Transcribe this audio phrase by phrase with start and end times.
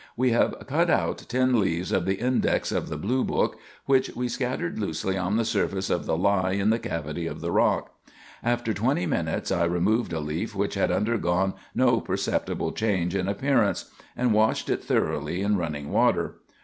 [0.17, 4.27] We have cut out ten leaves of the index of the Blue Book, which we
[4.29, 7.91] scattered loosely on the surface of the lye in the cavity of the rock.
[8.41, 13.91] After twenty minutes I removed a leaf which had undergone no perceptible change in appearance,
[14.17, 16.37] and washed it thoroughly in running water.